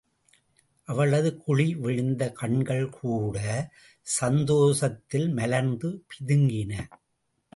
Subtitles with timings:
[0.87, 3.67] அவளது குழி விழுந்த கண்கள்கூட்,
[4.01, 6.73] சந்தோஷத்தில் மலர்ந்து பிதுங்கின.